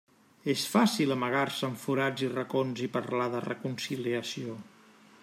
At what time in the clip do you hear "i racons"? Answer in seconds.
2.29-2.83